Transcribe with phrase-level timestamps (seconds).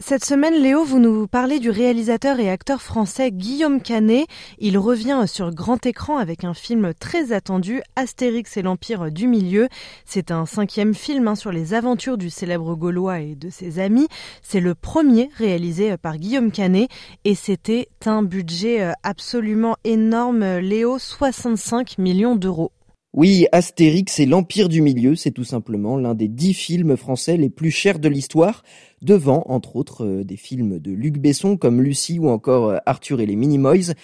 [0.00, 4.28] Cette semaine, Léo, vous nous parlez du réalisateur et acteur français Guillaume Canet.
[4.58, 9.68] Il revient sur grand écran avec un film très attendu, Astérix et l'Empire du Milieu.
[10.04, 14.06] C'est un cinquième film hein, sur les aventures du célèbre Gaulois et de ses amis.
[14.40, 16.88] C'est le premier réalisé par Guillaume Canet
[17.24, 22.70] et c'était un budget euh, absolument énorme, Léo, 65 millions d'euros.
[23.18, 27.50] Oui, Astérix et l'Empire du Milieu, c'est tout simplement l'un des dix films français les
[27.50, 28.62] plus chers de l'histoire,
[29.02, 33.20] devant, entre autres, euh, des films de Luc Besson comme Lucie ou encore euh, Arthur
[33.20, 33.94] et les Minimoys.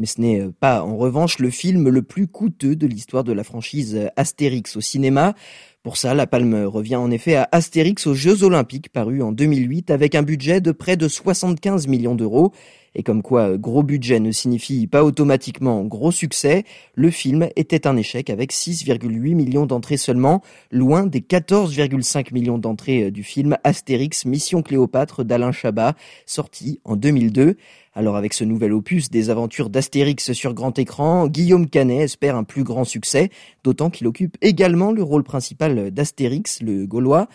[0.00, 3.32] Mais ce n'est euh, pas, en revanche, le film le plus coûteux de l'histoire de
[3.32, 5.36] la franchise Astérix au cinéma.
[5.84, 9.92] Pour ça, la palme revient en effet à Astérix aux Jeux Olympiques, paru en 2008,
[9.92, 12.50] avec un budget de près de 75 millions d'euros.
[12.94, 16.64] Et comme quoi euh, gros budget ne signifie pas automatiquement gros succès,
[16.94, 23.04] le film était un échec avec 6,8 millions d'entrées seulement, loin des 14,5 millions d'entrées
[23.04, 25.94] euh, du film Astérix Mission Cléopâtre d'Alain Chabat,
[26.26, 27.56] sorti en 2002.
[27.96, 32.42] Alors avec ce nouvel opus des aventures d'Astérix sur grand écran, Guillaume Canet espère un
[32.42, 33.30] plus grand succès,
[33.62, 37.28] d'autant qu'il occupe également le rôle principal d'Astérix, le Gaulois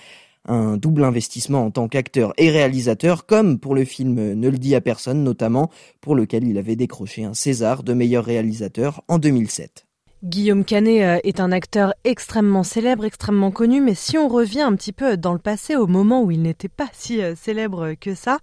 [0.49, 4.75] un double investissement en tant qu'acteur et réalisateur, comme pour le film Ne le dit
[4.75, 5.69] à personne, notamment
[6.01, 9.85] pour lequel il avait décroché un César de meilleur réalisateur en 2007.
[10.21, 14.75] Guillaume Canet euh, est un acteur extrêmement célèbre, extrêmement connu, mais si on revient un
[14.75, 18.15] petit peu dans le passé, au moment où il n'était pas si euh, célèbre que
[18.15, 18.39] ça,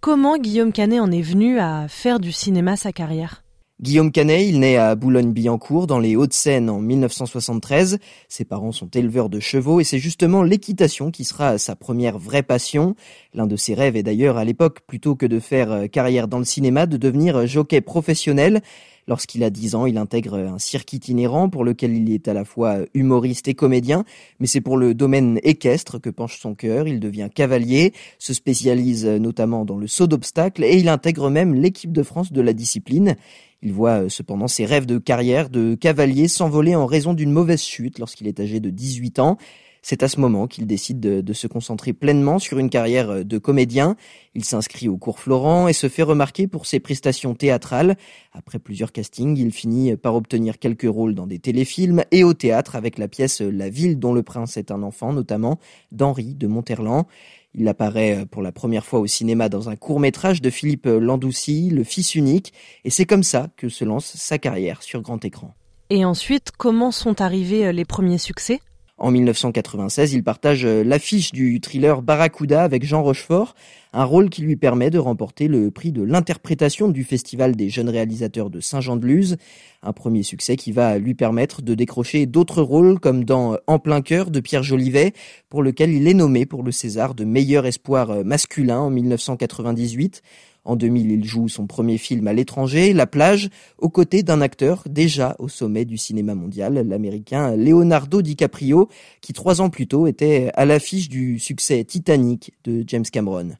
[0.00, 3.44] comment Guillaume Canet en est venu à faire du cinéma sa carrière?
[3.80, 7.98] Guillaume Canet, il naît à Boulogne-Billancourt dans les Hauts-de-Seine en 1973.
[8.28, 12.42] Ses parents sont éleveurs de chevaux et c'est justement l'équitation qui sera sa première vraie
[12.42, 12.94] passion.
[13.32, 16.38] L'un de ses rêves est d'ailleurs à l'époque, plutôt que de faire euh, carrière dans
[16.38, 18.60] le cinéma, de devenir jockey professionnel.
[19.08, 22.44] Lorsqu'il a 10 ans, il intègre un cirque itinérant pour lequel il est à la
[22.44, 24.04] fois humoriste et comédien,
[24.38, 26.86] mais c'est pour le domaine équestre que penche son cœur.
[26.86, 31.92] Il devient cavalier, se spécialise notamment dans le saut d'obstacles et il intègre même l'équipe
[31.92, 33.16] de France de la discipline.
[33.62, 37.62] Il voit euh, cependant ses rêves de carrière de cavalier s'envoler en raison d'une mauvaise
[37.62, 39.36] chute lorsqu'il est âgé de 18 ans.
[39.82, 43.38] C'est à ce moment qu'il décide de, se concentrer pleinement sur une carrière euh, de
[43.38, 43.96] comédien.
[44.34, 47.96] Il s'inscrit au cours Florent et se fait remarquer pour ses prestations théâtrales.
[48.32, 52.76] Après plusieurs castings, il finit par obtenir quelques rôles dans des téléfilms et au théâtre
[52.76, 55.58] avec la pièce La ville dont le prince est un enfant, notamment
[55.92, 57.06] d'Henri de Monterland.
[57.54, 60.86] Il apparaît euh, pour la première fois au cinéma dans un court métrage de Philippe
[60.86, 62.52] Landoucy, Le Fils unique,
[62.84, 65.54] et c'est comme ça que se lance sa carrière sur grand écran.
[65.90, 68.60] Et ensuite, comment sont arrivés euh, les premiers succès?
[68.96, 73.54] En 1996, il partage euh, l'affiche du thriller Barracuda avec Jean Rochefort,
[73.92, 77.88] un rôle qui lui permet de remporter le prix de l'interprétation du Festival des jeunes
[77.88, 79.36] réalisateurs de Saint-Jean-de-Luz,
[79.82, 84.02] un premier succès qui va lui permettre de décrocher d'autres rôles comme dans En plein
[84.02, 85.12] cœur de Pierre Jolivet,
[85.48, 90.22] pour lequel il est nommé pour le César de meilleur espoir euh, masculin en 1998.
[90.64, 93.48] En 2000, il joue son premier film à l'étranger, La plage,
[93.78, 98.88] aux côtés d'un acteur déjà au sommet du cinéma mondial, l'américain Leonardo DiCaprio,
[99.22, 103.52] qui trois ans plus tôt était à l'affiche du succès Titanic de James Cameron.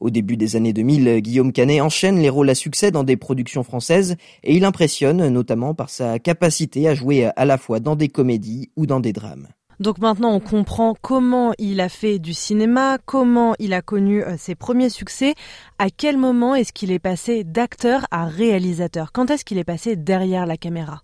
[0.00, 3.62] Au début des années 2000, Guillaume Canet enchaîne les rôles à succès dans des productions
[3.62, 8.08] françaises et il impressionne notamment par sa capacité à jouer à la fois dans des
[8.08, 9.48] comédies ou dans des drames.
[9.80, 14.36] Donc maintenant, on comprend comment il a fait du cinéma, comment il a connu euh,
[14.38, 15.34] ses premiers succès,
[15.78, 19.96] à quel moment est-ce qu'il est passé d'acteur à réalisateur, quand est-ce qu'il est passé
[19.96, 21.02] derrière la caméra?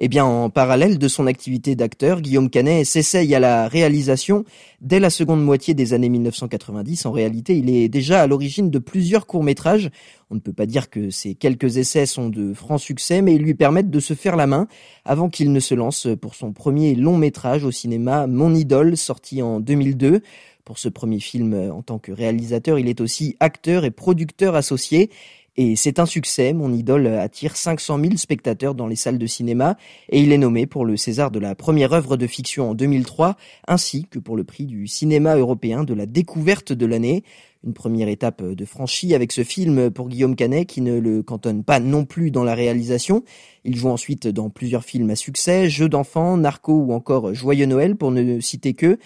[0.00, 4.44] Eh bien, en parallèle de son activité d'acteur, Guillaume Canet s'essaye à la réalisation
[4.80, 7.04] dès la seconde moitié des années 1990.
[7.06, 9.90] En réalité, il est déjà à l'origine de plusieurs courts-métrages.
[10.30, 13.42] On ne peut pas dire que ces quelques essais sont de francs succès, mais ils
[13.42, 14.68] lui permettent de se faire la main
[15.04, 19.58] avant qu'il ne se lance pour son premier long-métrage au cinéma, Mon idole, sorti en
[19.58, 20.22] 2002.
[20.64, 25.10] Pour ce premier film en tant que réalisateur, il est aussi acteur et producteur associé.
[25.60, 29.76] Et c'est un succès, mon idole attire 500 000 spectateurs dans les salles de cinéma
[30.08, 33.34] et il est nommé pour le César de la première œuvre de fiction en 2003
[33.66, 37.24] ainsi que pour le prix du cinéma européen de la découverte de l'année.
[37.66, 41.64] Une première étape de franchie avec ce film pour Guillaume Canet qui ne le cantonne
[41.64, 43.24] pas non plus dans la réalisation.
[43.64, 47.96] Il joue ensuite dans plusieurs films à succès, Jeux d'enfants, Narco ou encore Joyeux Noël
[47.96, 48.96] pour ne citer que.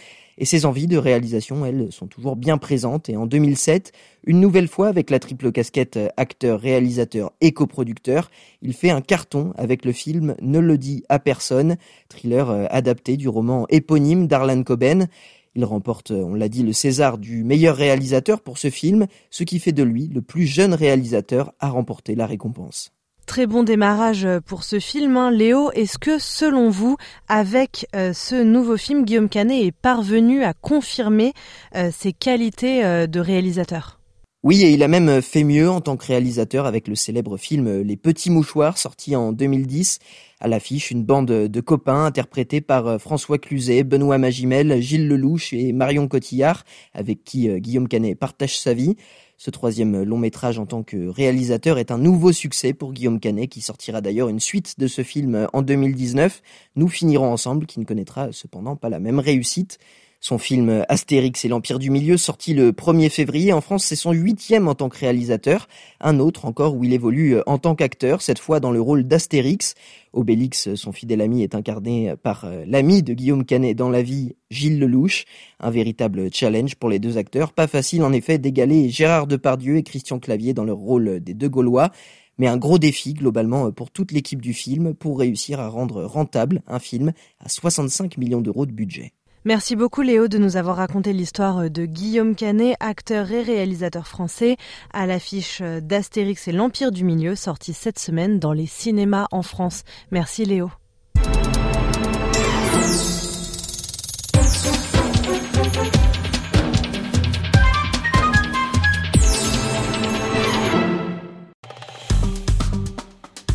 [0.43, 3.09] Et ses envies de réalisation, elles, sont toujours bien présentes.
[3.09, 3.93] Et en 2007,
[4.27, 8.29] une nouvelle fois avec la triple casquette acteur, réalisateur et coproducteur,
[8.61, 11.77] il fait un carton avec le film Ne le dit à personne,
[12.09, 15.07] thriller euh, adapté du roman éponyme d'Arlan Coben.
[15.55, 19.61] Il remporte, on l'a dit, le César du meilleur réalisateur pour ce film, ce qui
[19.61, 22.93] fait de lui le plus jeune réalisateur à remporter la récompense.
[23.33, 25.17] Très bon démarrage pour ce film.
[25.17, 25.31] Hein.
[25.31, 26.99] Léo, est-ce que selon vous,
[27.29, 31.33] avec euh, ce nouveau film, Guillaume Canet est parvenu à confirmer
[31.75, 34.02] euh, ses qualités euh, de réalisateur?
[34.43, 37.83] Oui, et il a même fait mieux en tant que réalisateur avec le célèbre film
[37.83, 40.01] Les Petits Mouchoirs, sorti en 2010.
[40.41, 45.73] À l'affiche, une bande de copains interprétés par François Cluzet, Benoît Magimel, Gilles Lelouch et
[45.73, 48.97] Marion Cotillard, avec qui Guillaume Canet partage sa vie.
[49.39, 53.49] Ce troisième long métrage en tant que réalisateur est un nouveau succès pour Guillaume Canet
[53.49, 56.43] qui sortira d'ailleurs une suite de ce film en 2019.
[56.77, 59.79] Nous finirons ensemble qui ne connaîtra cependant pas la même réussite.
[60.25, 64.13] Son film Astérix et l'Empire du Milieu, sorti le 1er février en France, c'est son
[64.13, 65.67] huitième en tant que réalisateur.
[66.01, 69.75] Un autre encore où il évolue en tant qu'acteur, cette fois dans le rôle d'Astérix.
[70.13, 74.37] Obélix, son fidèle ami, est incarné par euh, l'ami de Guillaume Canet dans la vie,
[74.49, 75.25] Gilles Lelouch.
[75.59, 77.53] Un véritable challenge pour les deux acteurs.
[77.53, 81.49] Pas facile en effet d'égaler Gérard Depardieu et Christian Clavier dans leur rôle des deux
[81.49, 81.91] Gaulois
[82.39, 86.63] mais un gros défi globalement pour toute l'équipe du film pour réussir à rendre rentable
[86.67, 89.13] un film à 65 millions d'euros de budget.
[89.45, 94.57] Merci beaucoup Léo de nous avoir raconté l'histoire de Guillaume Canet, acteur et réalisateur français,
[94.93, 99.83] à l'affiche d'Astérix et l'Empire du Milieu, sorti cette semaine dans les cinémas en France.
[100.13, 100.71] Merci Léo.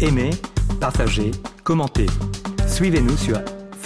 [0.02, 0.32] Aimez,
[0.82, 1.32] partagez,
[1.64, 2.08] commentez.
[2.68, 3.40] Suivez-nous sur